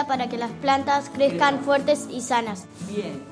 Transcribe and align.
necesita 0.00 0.06
para 0.06 0.28
que 0.28 0.38
las 0.38 0.50
plantas 0.60 1.10
crezcan 1.12 1.60
fuertes 1.60 2.06
y 2.10 2.20
sanas? 2.20 2.66
Bien. 2.88 3.30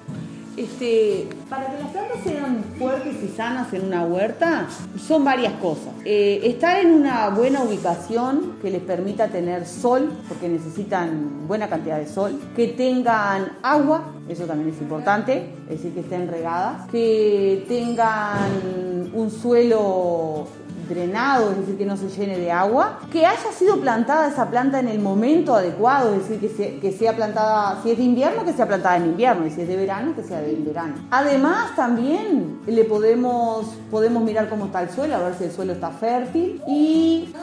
Este, 0.56 1.28
para 1.48 1.66
que 1.66 1.78
las 1.80 1.90
plantas 1.92 2.18
sean 2.24 2.64
fuertes 2.76 3.16
y 3.22 3.28
sanas 3.28 3.72
en 3.72 3.86
una 3.86 4.02
huerta, 4.02 4.66
son 4.98 5.24
varias 5.24 5.52
cosas. 5.60 5.94
Eh, 6.04 6.40
estar 6.42 6.80
en 6.80 6.90
una 6.90 7.28
buena 7.28 7.62
ubicación 7.62 8.56
que 8.60 8.68
les 8.68 8.82
permita 8.82 9.28
tener 9.28 9.66
sol, 9.66 10.10
porque 10.26 10.48
necesitan 10.48 11.46
buena 11.46 11.68
cantidad 11.68 11.98
de 11.98 12.08
sol. 12.08 12.40
Que 12.56 12.68
tengan 12.68 13.52
agua, 13.62 14.12
eso 14.28 14.46
también 14.46 14.74
es 14.74 14.80
importante, 14.82 15.48
es 15.68 15.76
decir, 15.76 15.94
que 15.94 16.00
estén 16.00 16.26
regadas. 16.26 16.90
Que 16.90 17.64
tengan 17.68 19.12
un 19.14 19.30
suelo 19.30 20.48
drenado, 20.88 21.50
es 21.50 21.58
decir, 21.58 21.78
que 21.78 21.86
no 21.86 21.96
se 21.96 22.08
llene 22.08 22.38
de 22.38 22.50
agua, 22.50 23.00
que 23.12 23.26
haya 23.26 23.52
sido 23.52 23.80
plantada 23.80 24.28
esa 24.28 24.48
planta 24.48 24.80
en 24.80 24.88
el 24.88 24.98
momento 24.98 25.54
adecuado, 25.54 26.14
es 26.14 26.28
decir, 26.28 26.80
que, 26.80 26.92
sea 26.92 27.14
plantada, 27.14 27.80
si 27.82 27.90
es 27.90 27.98
de 27.98 28.04
invierno, 28.04 28.44
que 28.44 28.52
sea 28.52 28.66
plantada 28.66 28.96
en 28.96 29.06
invierno, 29.06 29.46
y 29.46 29.50
si 29.50 29.60
es 29.60 29.68
de 29.68 29.76
verano, 29.76 30.14
que 30.14 30.22
sea 30.22 30.40
de 30.40 30.54
verano. 30.54 30.94
Además, 31.10 31.74
también 31.76 32.60
le 32.66 32.84
podemos, 32.84 33.66
podemos 33.90 34.22
mirar 34.22 34.48
cómo 34.48 34.66
está 34.66 34.82
el 34.82 34.90
suelo, 34.90 35.16
a 35.16 35.18
ver 35.20 35.34
si 35.34 35.44
el 35.44 35.52
suelo 35.52 35.72
está 35.72 35.90
fértil, 35.90 36.62
y 36.66 37.34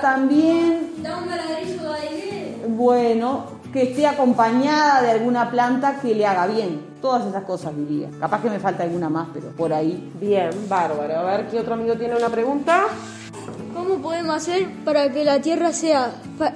también... 0.00 0.92
Bueno, 2.66 3.53
que 3.74 3.90
esté 3.90 4.06
acompañada 4.06 5.02
de 5.02 5.10
alguna 5.10 5.50
planta 5.50 5.98
que 6.00 6.14
le 6.14 6.24
haga 6.24 6.46
bien 6.46 6.94
Todas 7.02 7.26
esas 7.26 7.42
cosas 7.42 7.76
diría. 7.76 8.08
Capaz 8.18 8.40
que 8.40 8.48
me 8.48 8.58
falta 8.58 8.84
alguna 8.84 9.10
más, 9.10 9.28
pero 9.34 9.48
por 9.48 9.74
ahí. 9.74 10.10
Bien, 10.18 10.48
bárbaro. 10.70 11.18
A 11.18 11.22
ver, 11.24 11.48
¿qué 11.48 11.58
otro 11.58 11.74
amigo 11.74 11.96
tiene 11.96 12.16
una 12.16 12.30
pregunta? 12.30 12.84
¿Cómo 13.74 13.96
podemos 13.96 14.34
hacer 14.36 14.68
para 14.86 15.12
que 15.12 15.22
la 15.22 15.38
tierra 15.42 15.72
sea 15.74 16.12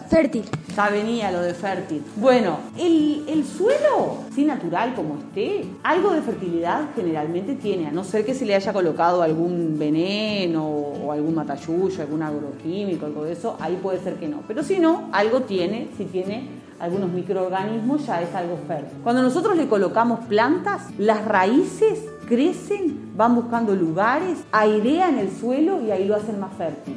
fértil? 0.08 0.44
Ya 0.74 0.88
venía 0.88 1.30
lo 1.30 1.42
de 1.42 1.52
fértil. 1.52 2.02
Bueno, 2.16 2.60
el, 2.78 3.24
el, 3.28 3.44
suelo, 3.44 4.24
así 4.30 4.46
natural 4.46 4.94
como 4.94 5.18
esté, 5.18 5.66
algo 5.82 6.12
de 6.12 6.22
fertilidad 6.22 6.84
generalmente 6.94 7.56
tiene, 7.56 7.88
a 7.88 7.90
no 7.90 8.04
ser 8.04 8.24
que 8.24 8.34
se 8.34 8.46
le 8.46 8.54
haya 8.54 8.72
colocado 8.72 9.20
algún 9.20 9.76
veneno 9.78 10.66
o 10.66 11.12
algún 11.12 11.34
matayuyo, 11.34 12.00
algún 12.00 12.22
agroquímico, 12.22 13.04
algo 13.04 13.24
de 13.24 13.32
eso, 13.32 13.58
ahí 13.60 13.78
puede 13.82 13.98
ser 13.98 14.14
que 14.14 14.28
no. 14.28 14.42
Pero 14.48 14.62
si 14.62 14.78
no, 14.78 15.10
algo 15.12 15.42
tiene, 15.42 15.88
si 15.98 16.06
tiene 16.06 16.67
algunos 16.80 17.10
microorganismos, 17.10 18.06
ya 18.06 18.22
es 18.22 18.34
algo 18.34 18.58
fértil. 18.66 18.98
Cuando 19.02 19.22
nosotros 19.22 19.56
le 19.56 19.68
colocamos 19.68 20.20
plantas, 20.26 20.82
las 20.98 21.24
raíces 21.24 22.04
crecen, 22.28 23.12
van 23.16 23.34
buscando 23.34 23.74
lugares, 23.74 24.38
airean 24.52 25.18
el 25.18 25.30
suelo 25.30 25.80
y 25.82 25.90
ahí 25.90 26.04
lo 26.04 26.16
hacen 26.16 26.38
más 26.38 26.52
fértil. 26.54 26.94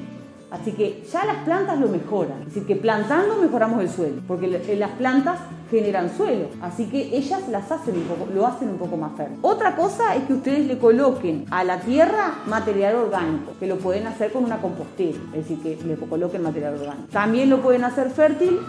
Así 0.52 0.74
que 0.74 1.02
ya 1.10 1.24
las 1.24 1.38
plantas 1.46 1.80
lo 1.80 1.88
mejoran. 1.88 2.42
Es 2.42 2.48
decir, 2.48 2.66
que 2.66 2.76
plantando 2.76 3.38
mejoramos 3.38 3.82
el 3.82 3.90
suelo, 3.90 4.22
porque 4.28 4.62
eh, 4.68 4.76
las 4.76 4.92
plantas 4.92 5.40
generan 5.72 6.16
suelo. 6.16 6.48
Así 6.62 6.88
que 6.88 7.16
ellas 7.16 7.48
las 7.48 7.72
hacen 7.72 7.96
un 7.96 8.04
poco, 8.04 8.28
lo 8.34 8.46
hacen 8.46 8.68
un 8.68 8.78
poco 8.78 8.98
más 8.98 9.14
fértil. 9.16 9.40
Otra 9.42 9.78
cosa 9.78 10.14
es 10.14 10.26
que 10.26 10.34
ustedes 10.34 10.68
le 10.68 10.78
coloquen 10.78 11.46
a 11.50 11.64
la 11.64 11.80
tierra 11.80 12.34
material 12.48 12.96
orgánico, 12.96 13.54
que 13.62 13.66
lo 13.66 13.78
pueden 13.78 14.08
hacer 14.08 14.34
con 14.34 14.44
una 14.44 14.58
compostera, 14.58 15.18
es 15.34 15.48
decir, 15.48 15.62
que 15.64 15.82
le 15.86 15.96
coloquen 15.96 16.44
material 16.44 16.74
orgánico. 16.74 17.08
También 17.14 17.50
lo 17.50 17.62
pueden 17.62 17.86
hacer 17.86 18.10
fértil 18.10 18.60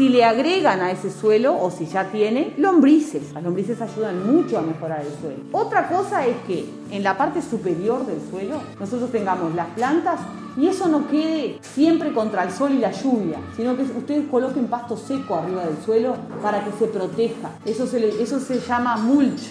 si 0.00 0.08
le 0.08 0.24
agregan 0.24 0.80
a 0.80 0.90
ese 0.90 1.10
suelo 1.10 1.54
o 1.60 1.70
si 1.70 1.84
ya 1.84 2.04
tiene 2.10 2.54
lombrices. 2.56 3.34
Las 3.34 3.42
lombrices 3.42 3.82
ayudan 3.82 4.26
mucho 4.26 4.56
a 4.56 4.62
mejorar 4.62 5.02
el 5.02 5.12
suelo. 5.20 5.42
Otra 5.52 5.90
cosa 5.90 6.24
es 6.24 6.36
que 6.46 6.64
en 6.90 7.02
la 7.02 7.18
parte 7.18 7.42
superior 7.42 8.06
del 8.06 8.18
suelo 8.30 8.62
nosotros 8.80 9.12
tengamos 9.12 9.54
las 9.54 9.66
plantas 9.74 10.18
y 10.56 10.68
eso 10.68 10.88
no 10.88 11.06
quede 11.06 11.58
siempre 11.60 12.14
contra 12.14 12.44
el 12.44 12.50
sol 12.50 12.72
y 12.72 12.78
la 12.78 12.92
lluvia, 12.92 13.40
sino 13.54 13.76
que 13.76 13.82
ustedes 13.82 14.26
coloquen 14.30 14.68
pasto 14.68 14.96
seco 14.96 15.34
arriba 15.34 15.66
del 15.66 15.76
suelo 15.84 16.16
para 16.40 16.64
que 16.64 16.72
se 16.78 16.86
proteja. 16.86 17.50
Eso 17.66 17.86
se, 17.86 18.22
eso 18.22 18.40
se 18.40 18.58
llama 18.58 18.96
mulch. 18.96 19.50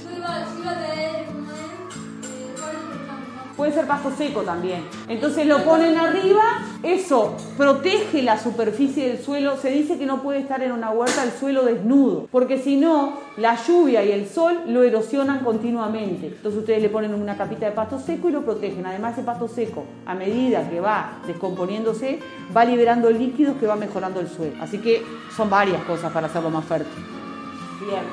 Puede 3.59 3.73
ser 3.73 3.87
pasto 3.87 4.09
seco 4.17 4.43
también. 4.43 4.85
Entonces 5.09 5.45
lo 5.45 5.65
ponen 5.65 5.97
arriba, 5.97 6.61
eso 6.81 7.35
protege 7.57 8.21
la 8.21 8.39
superficie 8.39 9.09
del 9.09 9.19
suelo. 9.19 9.57
Se 9.57 9.69
dice 9.69 9.97
que 9.97 10.05
no 10.05 10.21
puede 10.21 10.39
estar 10.39 10.63
en 10.63 10.71
una 10.71 10.91
huerta 10.91 11.25
el 11.25 11.33
suelo 11.33 11.65
desnudo, 11.65 12.29
porque 12.31 12.57
si 12.57 12.77
no, 12.77 13.19
la 13.35 13.61
lluvia 13.61 14.01
y 14.05 14.13
el 14.13 14.29
sol 14.29 14.61
lo 14.67 14.83
erosionan 14.83 15.43
continuamente. 15.43 16.27
Entonces 16.27 16.61
ustedes 16.61 16.81
le 16.81 16.87
ponen 16.87 17.13
una 17.13 17.35
capita 17.35 17.65
de 17.65 17.73
pasto 17.73 17.99
seco 17.99 18.29
y 18.29 18.31
lo 18.31 18.45
protegen. 18.45 18.85
Además, 18.85 19.11
ese 19.17 19.23
pasto 19.23 19.49
seco, 19.49 19.83
a 20.05 20.15
medida 20.15 20.69
que 20.69 20.79
va 20.79 21.19
descomponiéndose, 21.27 22.21
va 22.55 22.63
liberando 22.63 23.11
líquidos 23.11 23.57
que 23.57 23.67
va 23.67 23.75
mejorando 23.75 24.21
el 24.21 24.29
suelo. 24.29 24.55
Así 24.61 24.77
que 24.77 25.03
son 25.35 25.49
varias 25.49 25.83
cosas 25.83 26.13
para 26.13 26.27
hacerlo 26.27 26.49
más 26.49 26.63
fértil. 26.63 27.03
Bien. 27.81 28.03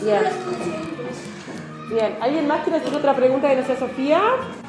Bien. 0.00 0.22
Bien, 1.90 2.16
¿alguien 2.20 2.46
más 2.46 2.62
quiere 2.62 2.78
hacer 2.78 2.94
otra 2.94 3.16
pregunta 3.16 3.48
que 3.48 3.56
no 3.56 3.66
sea 3.66 3.76
Sofía? 3.76 4.20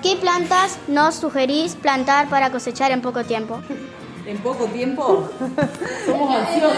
¿Qué 0.02 0.16
plantas 0.16 0.80
nos 0.88 1.16
sugerís 1.16 1.76
plantar 1.76 2.28
para 2.30 2.50
cosechar 2.52 2.92
en 2.92 3.02
poco 3.02 3.24
tiempo? 3.24 3.62
¿En 4.26 4.38
poco 4.40 4.66
tiempo? 4.66 5.30
Somos 6.06 6.36
ansiosos. 6.36 6.78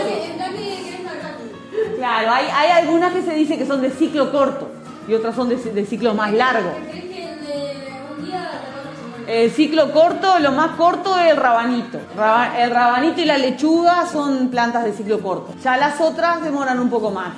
Claro, 1.96 2.32
hay, 2.32 2.48
hay 2.54 2.72
algunas 2.72 3.14
que 3.14 3.22
se 3.22 3.34
dice 3.34 3.58
que 3.58 3.66
son 3.66 3.82
de 3.82 3.90
ciclo 3.90 4.32
corto 4.32 4.70
y 5.08 5.14
otras 5.14 5.34
son 5.36 5.48
de, 5.48 5.86
ciclo 5.86 6.14
más 6.14 6.34
largo. 6.34 6.72
El 9.28 9.52
ciclo 9.52 9.92
corto, 9.94 10.40
lo 10.40 10.52
más 10.52 10.76
corto 10.76 11.18
es 11.18 11.32
el 11.32 11.38
rabanito. 11.38 12.00
El 12.58 12.70
rabanito 12.70 13.22
y 13.22 13.26
la 13.26 13.38
lechuga 13.38 14.06
son 14.06 14.50
plantas 14.50 14.84
de 14.84 14.92
ciclo 14.92 15.20
corto. 15.20 15.54
Ya 15.64 15.78
las 15.78 16.02
otras 16.02 16.44
demoran 16.44 16.80
un 16.80 16.90
poco 16.90 17.12
más. 17.12 17.34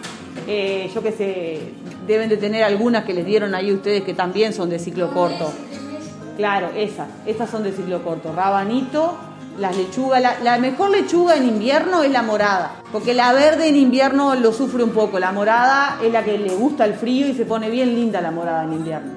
Eh, 0.47 0.91
yo 0.93 1.01
qué 1.01 1.11
sé, 1.11 1.73
deben 2.05 2.29
de 2.29 2.38
tener 2.38 2.63
algunas 2.63 3.05
que 3.05 3.13
les 3.13 3.25
dieron 3.25 3.55
ahí 3.55 3.71
ustedes 3.71 4.03
que 4.03 4.13
también 4.13 4.53
son 4.53 4.69
de 4.69 4.79
ciclo 4.79 5.11
corto. 5.11 5.51
Claro, 6.38 6.69
esas, 6.75 7.07
estas 7.25 7.49
son 7.49 7.63
de 7.63 7.71
ciclo 7.71 8.03
corto. 8.03 8.33
Rabanito, 8.33 9.17
las 9.57 9.75
lechugas, 9.75 10.21
la, 10.43 10.57
mejor 10.57 10.89
lechuga 10.89 11.35
en 11.35 11.47
invierno 11.47 12.03
es 12.03 12.11
la 12.11 12.21
morada, 12.21 12.73
porque 12.91 13.13
la 13.13 13.31
verde 13.33 13.69
en 13.69 13.77
invierno 13.77 14.35
lo 14.35 14.51
sufre 14.51 14.83
un 14.83 14.91
poco. 14.91 15.17
La 15.19 15.31
morada 15.31 15.97
es 16.03 16.11
la 16.11 16.23
que 16.23 16.38
le 16.38 16.53
gusta 16.55 16.85
el 16.85 16.95
frío 16.95 17.27
y 17.27 17.33
se 17.33 17.45
pone 17.45 17.69
bien 17.69 17.95
linda 17.95 18.22
la 18.22 18.31
morada 18.31 18.66
en 18.66 18.73
invierno. 18.73 19.11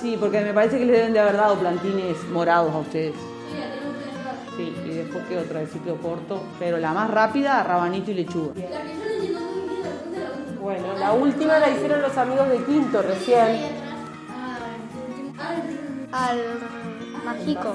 sí, 0.00 0.16
porque 0.18 0.40
me 0.40 0.52
parece 0.52 0.78
que 0.78 0.84
les 0.84 0.96
deben 0.96 1.12
de 1.12 1.20
haber 1.20 1.36
dado 1.36 1.56
plantines 1.56 2.16
morados 2.32 2.74
a 2.74 2.78
ustedes. 2.78 3.14
Sí, 4.56 4.74
y 4.84 4.88
después 4.90 5.24
qué 5.28 5.38
otra 5.38 5.60
de 5.60 5.66
ciclo 5.66 5.96
corto, 5.96 6.42
pero 6.58 6.78
la 6.78 6.92
más 6.92 7.10
rápida, 7.10 7.62
rabanito 7.62 8.10
y 8.10 8.14
lechuga. 8.14 8.52
Bueno, 10.62 10.96
la 10.96 11.12
última 11.12 11.58
la 11.58 11.70
hicieron 11.70 12.02
los 12.02 12.16
amigos 12.16 12.48
de 12.48 12.62
Quinto 12.64 13.02
recién. 13.02 13.58
Al 16.12 16.38
mágico. 17.24 17.74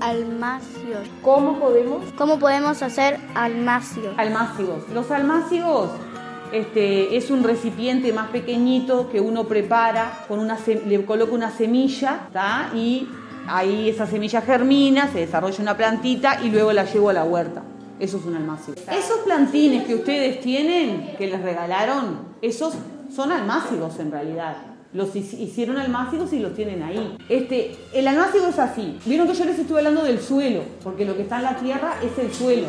Almacios. 0.00 1.08
¿Cómo 1.20 1.58
podemos? 1.58 2.02
¿Cómo 2.16 2.38
podemos 2.38 2.82
hacer 2.82 3.20
almacios? 3.34 4.14
Almácigos. 4.16 4.88
Los 4.94 5.10
almácigos 5.10 5.90
este, 6.52 7.18
es 7.18 7.30
un 7.30 7.44
recipiente 7.44 8.14
más 8.14 8.30
pequeñito 8.30 9.10
que 9.10 9.20
uno 9.20 9.44
prepara, 9.44 10.24
con 10.26 10.38
una, 10.38 10.56
le 10.86 11.04
coloca 11.04 11.34
una 11.34 11.50
semilla 11.50 12.28
y 12.74 13.08
ahí 13.46 13.90
esa 13.90 14.06
semilla 14.06 14.40
germina, 14.40 15.08
se 15.08 15.18
desarrolla 15.18 15.60
una 15.60 15.76
plantita 15.76 16.42
y 16.42 16.48
luego 16.48 16.72
la 16.72 16.84
llevo 16.84 17.10
a 17.10 17.12
la 17.12 17.24
huerta. 17.24 17.62
Eso 18.00 18.16
es 18.16 18.24
un 18.24 18.34
almácigo. 18.34 18.76
Esos 18.90 19.18
plantines 19.24 19.86
que 19.86 19.94
ustedes 19.94 20.40
tienen, 20.40 21.14
que 21.18 21.26
les 21.26 21.40
regalaron, 21.42 22.30
esos 22.40 22.74
son 23.14 23.30
almácigos 23.30 23.98
en 23.98 24.10
realidad. 24.10 24.56
Los 24.92 25.14
hicieron 25.14 25.78
almácigos 25.78 26.32
y 26.32 26.40
los 26.40 26.52
tienen 26.54 26.82
ahí. 26.82 27.16
Este, 27.28 27.76
el 27.94 28.08
almácigo 28.08 28.46
es 28.48 28.58
así. 28.58 28.98
Vieron 29.06 29.28
que 29.28 29.34
yo 29.34 29.44
les 29.44 29.58
estuve 29.58 29.78
hablando 29.78 30.02
del 30.02 30.20
suelo, 30.20 30.62
porque 30.82 31.04
lo 31.04 31.14
que 31.14 31.22
está 31.22 31.36
en 31.36 31.44
la 31.44 31.56
tierra 31.56 31.94
es 32.02 32.18
el 32.18 32.34
suelo. 32.34 32.66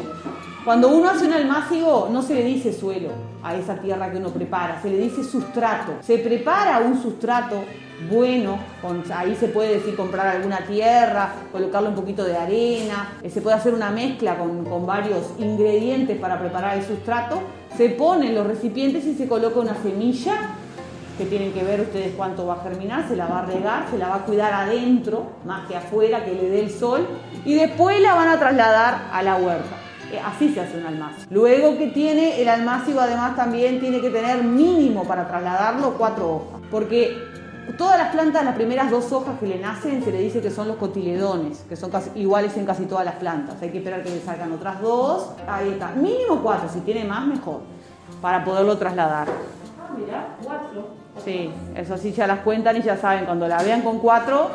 Cuando 0.63 0.89
uno 0.89 1.09
hace 1.09 1.25
un 1.25 1.33
almácigo, 1.33 2.09
no 2.12 2.21
se 2.21 2.35
le 2.35 2.44
dice 2.44 2.71
suelo 2.71 3.09
a 3.41 3.56
esa 3.56 3.77
tierra 3.77 4.12
que 4.12 4.18
uno 4.18 4.29
prepara, 4.29 4.79
se 4.79 4.91
le 4.91 5.00
dice 5.00 5.23
sustrato. 5.23 5.94
Se 6.01 6.19
prepara 6.19 6.79
un 6.79 7.01
sustrato 7.01 7.63
bueno, 8.09 8.57
ahí 9.13 9.35
se 9.35 9.47
puede 9.47 9.75
decir 9.75 9.95
comprar 9.95 10.27
alguna 10.27 10.65
tierra, 10.65 11.33
colocarle 11.51 11.89
un 11.89 11.95
poquito 11.95 12.24
de 12.24 12.35
arena, 12.35 13.13
eh, 13.21 13.29
se 13.29 13.41
puede 13.41 13.56
hacer 13.56 13.74
una 13.74 13.91
mezcla 13.91 14.38
con, 14.38 14.65
con 14.65 14.85
varios 14.85 15.33
ingredientes 15.38 16.17
para 16.19 16.39
preparar 16.39 16.77
el 16.77 16.83
sustrato, 16.83 17.41
se 17.77 17.89
ponen 17.89 18.33
los 18.33 18.47
recipientes 18.47 19.06
y 19.06 19.13
se 19.13 19.27
coloca 19.27 19.59
una 19.59 19.75
semilla 19.81 20.56
que 21.21 21.27
tienen 21.27 21.53
que 21.53 21.63
ver 21.63 21.81
ustedes 21.81 22.15
cuánto 22.18 22.47
va 22.47 22.56
a 22.56 22.63
germinar, 22.63 23.07
se 23.07 23.15
la 23.15 23.27
va 23.27 23.39
a 23.39 23.45
regar, 23.45 23.85
se 23.91 23.97
la 24.00 24.09
va 24.09 24.15
a 24.15 24.25
cuidar 24.25 24.51
adentro, 24.53 25.33
más 25.45 25.68
que 25.68 25.75
afuera, 25.75 26.25
que 26.25 26.33
le 26.33 26.50
dé 26.50 26.62
el 26.62 26.71
sol, 26.71 27.07
y 27.45 27.53
después 27.53 28.01
la 28.01 28.15
van 28.15 28.29
a 28.29 28.39
trasladar 28.39 29.09
a 29.13 29.21
la 29.21 29.35
huerta. 29.35 29.75
Eh, 30.12 30.19
así 30.19 30.51
se 30.51 30.62
hace 30.62 30.79
un 30.79 30.85
almácigo. 30.88 31.27
Luego 31.29 31.77
que 31.77 31.88
tiene 31.88 32.41
el 32.41 32.50
almácigo 32.50 33.00
además 33.00 33.35
también 33.35 33.79
tiene 33.79 34.01
que 34.01 34.09
tener 34.09 34.44
mínimo 34.44 35.03
para 35.03 35.27
trasladarlo 35.27 35.94
cuatro 35.94 36.38
hojas, 36.38 36.62
porque 36.71 37.15
Todas 37.77 37.97
las 37.97 38.09
plantas, 38.09 38.44
las 38.44 38.56
primeras 38.56 38.89
dos 38.89 39.12
hojas 39.13 39.39
que 39.39 39.45
le 39.45 39.59
nacen, 39.59 40.03
se 40.03 40.12
le 40.12 40.19
dice 40.19 40.41
que 40.41 40.50
son 40.50 40.67
los 40.67 40.77
cotiledones, 40.77 41.59
que 41.69 41.75
son 41.75 41.91
iguales 42.15 42.57
en 42.57 42.65
casi 42.65 42.85
todas 42.85 43.06
las 43.06 43.15
plantas. 43.15 43.62
Hay 43.62 43.69
que 43.69 43.77
esperar 43.77 44.03
que 44.03 44.09
le 44.09 44.19
salgan 44.19 44.51
otras 44.51 44.81
dos. 44.81 45.29
Ahí 45.47 45.69
está. 45.69 45.91
Mínimo 45.91 46.41
cuatro, 46.41 46.67
si 46.67 46.79
tiene 46.81 47.06
más, 47.06 47.25
mejor, 47.25 47.62
para 48.19 48.44
poderlo 48.44 48.77
trasladar. 48.77 49.27
Ah, 49.29 49.94
mira, 49.95 50.35
cuatro. 50.44 51.00
Sí, 51.23 51.51
eso 51.75 51.97
sí 51.97 52.11
ya 52.11 52.25
las 52.27 52.39
cuentan 52.39 52.77
y 52.77 52.81
ya 52.81 52.97
saben, 52.97 53.25
cuando 53.25 53.47
la 53.47 53.61
vean 53.61 53.81
con 53.81 53.99
cuatro, 53.99 54.49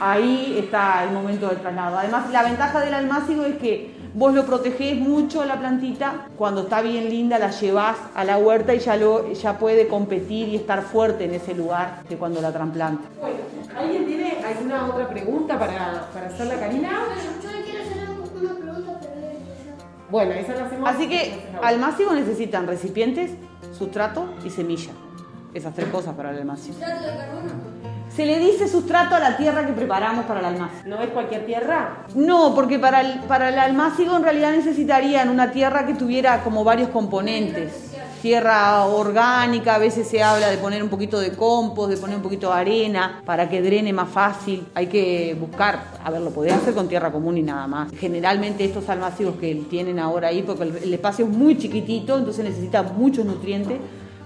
ahí 0.00 0.56
está 0.58 1.04
el 1.04 1.12
momento 1.12 1.48
del 1.48 1.58
traslado. 1.58 1.98
Además, 1.98 2.30
la 2.30 2.42
ventaja 2.42 2.80
del 2.80 2.94
almácigo 2.94 3.44
es 3.44 3.56
que 3.56 3.94
vos 4.14 4.34
lo 4.34 4.46
protegés 4.46 4.96
mucho 4.96 5.44
la 5.44 5.58
plantita, 5.58 6.26
cuando 6.38 6.62
está 6.62 6.80
bien 6.80 7.08
linda 7.08 7.38
la 7.38 7.50
llevas 7.50 7.96
a 8.14 8.24
la 8.24 8.38
huerta 8.38 8.74
y 8.74 8.78
ya, 8.78 8.96
lo, 8.96 9.32
ya 9.32 9.58
puede 9.58 9.88
competir 9.88 10.48
y 10.48 10.56
estar 10.56 10.82
fuerte 10.82 11.24
en 11.24 11.34
ese 11.34 11.54
lugar 11.54 12.02
de 12.08 12.16
cuando 12.16 12.40
la 12.40 12.50
trasplanta. 12.52 13.08
Bueno, 13.20 13.36
¿alguien 13.78 14.06
tiene 14.06 14.38
alguna 14.44 14.86
otra 14.86 15.08
pregunta 15.08 15.58
para, 15.58 16.08
para 16.12 16.26
hacer 16.26 16.46
la 16.46 16.58
Karina? 16.58 16.90
Yo 17.42 17.52
le 17.52 17.62
quiero 17.62 17.82
hacer 17.82 18.08
una 18.08 18.54
pregunta, 18.54 19.00
pero 19.02 19.22
Bueno, 20.10 20.32
esa 20.32 20.54
la 20.54 20.64
hacemos. 20.64 20.88
Así 20.88 21.08
que 21.08 21.46
almácigo 21.62 22.12
necesitan 22.14 22.66
recipientes, 22.66 23.32
sustrato 23.76 24.26
y 24.44 24.50
semilla. 24.50 24.92
Esas 25.56 25.72
tres 25.72 25.88
cosas 25.88 26.14
para 26.14 26.32
el 26.32 26.36
almácigo. 26.40 26.76
¿Trato 26.76 27.02
de 27.02 27.16
carbono? 27.16 27.50
Se 28.14 28.26
le 28.26 28.38
dice 28.38 28.68
sustrato 28.68 29.14
a 29.14 29.20
la 29.20 29.38
tierra 29.38 29.66
que 29.66 29.72
preparamos 29.72 30.26
para 30.26 30.40
el 30.40 30.46
almácigo. 30.46 30.82
¿No 30.84 31.00
es 31.00 31.08
cualquier 31.08 31.46
tierra? 31.46 32.04
No, 32.14 32.54
porque 32.54 32.78
para 32.78 33.00
el, 33.00 33.20
para 33.20 33.48
el 33.48 33.58
almácigo 33.58 34.18
en 34.18 34.22
realidad 34.22 34.50
necesitarían 34.50 35.30
una 35.30 35.52
tierra 35.52 35.86
que 35.86 35.94
tuviera 35.94 36.44
como 36.44 36.62
varios 36.62 36.90
componentes. 36.90 37.72
Tierra 38.20 38.84
orgánica, 38.84 39.76
a 39.76 39.78
veces 39.78 40.06
se 40.06 40.22
habla 40.22 40.50
de 40.50 40.58
poner 40.58 40.82
un 40.82 40.90
poquito 40.90 41.18
de 41.18 41.32
compost, 41.32 41.88
de 41.88 41.96
poner 41.96 42.16
un 42.16 42.22
poquito 42.22 42.48
de 42.48 42.60
arena 42.60 43.22
para 43.24 43.48
que 43.48 43.62
drene 43.62 43.94
más 43.94 44.10
fácil. 44.10 44.66
Hay 44.74 44.88
que 44.88 45.34
buscar, 45.40 45.84
a 46.04 46.10
ver, 46.10 46.20
lo 46.20 46.32
podés 46.32 46.52
hacer 46.52 46.74
con 46.74 46.86
tierra 46.86 47.10
común 47.10 47.38
y 47.38 47.42
nada 47.42 47.66
más. 47.66 47.92
Generalmente 47.92 48.62
estos 48.62 48.86
almácigos 48.90 49.36
que 49.36 49.54
tienen 49.70 50.00
ahora 50.00 50.28
ahí, 50.28 50.42
porque 50.42 50.64
el, 50.64 50.76
el 50.76 50.92
espacio 50.92 51.24
es 51.24 51.30
muy 51.30 51.56
chiquitito, 51.56 52.18
entonces 52.18 52.44
necesita 52.44 52.82
muchos 52.82 53.24
nutrientes 53.24 53.78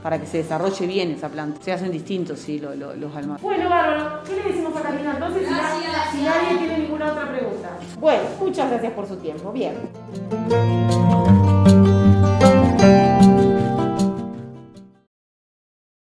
para 0.02 0.18
que 0.18 0.26
se 0.26 0.38
desarrolle 0.38 0.86
bien 0.86 1.10
esa 1.10 1.28
planta. 1.28 1.60
Se 1.62 1.72
hacen 1.72 1.90
distintos, 1.92 2.38
sí, 2.38 2.58
lo- 2.58 2.74
lo- 2.74 2.94
los 2.94 3.14
almácigos. 3.14 3.42
Bueno, 3.42 3.68
bárbaro. 3.68 4.22
¿Qué 4.24 4.36
le 4.36 4.42
decimos 4.44 4.76
a 4.76 4.82
Karina 4.82 5.12
entonces? 5.14 5.46
Si 5.46 5.52
na- 5.52 5.58
Gracias. 5.60 6.10
Si 6.12 6.22
nadie 6.22 6.58
tiene 6.58 6.78
ninguna 6.78 7.12
otra 7.12 7.28
pregunta. 7.30 7.70
Bueno, 7.98 8.22
muchas 8.40 8.70
gracias 8.70 8.92
por 8.92 9.06
su 9.06 9.16
tiempo. 9.16 9.52
Bien. 9.52 9.74